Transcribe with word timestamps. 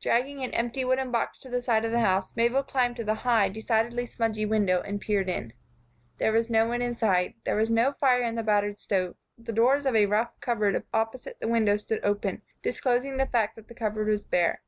Dragging 0.00 0.44
an 0.44 0.52
empty 0.54 0.84
wooden 0.84 1.10
box 1.10 1.36
to 1.40 1.48
the 1.48 1.60
side 1.60 1.84
of 1.84 1.90
the 1.90 1.98
house, 1.98 2.36
Mabel 2.36 2.62
climbed 2.62 2.94
to 2.94 3.02
the 3.02 3.14
high, 3.26 3.48
decidedly 3.48 4.06
smudgy 4.06 4.46
window 4.46 4.80
and 4.80 5.00
peered 5.00 5.28
in. 5.28 5.52
There 6.18 6.30
was 6.30 6.48
no 6.48 6.64
one 6.68 6.80
inside. 6.80 7.34
There 7.44 7.56
was 7.56 7.70
no 7.70 7.90
fire 7.94 8.22
in 8.22 8.36
the 8.36 8.44
battered 8.44 8.78
stove. 8.78 9.16
The 9.36 9.52
doors 9.52 9.84
of 9.84 9.96
a 9.96 10.06
rough 10.06 10.30
cupboard 10.40 10.80
opposite 10.94 11.40
the 11.40 11.48
window 11.48 11.76
stood 11.76 12.04
open, 12.04 12.42
disclosing 12.62 13.16
the 13.16 13.26
fact 13.26 13.56
that 13.56 13.66
the 13.66 13.74
cupboard 13.74 14.06
was 14.06 14.22
bare. 14.22 14.62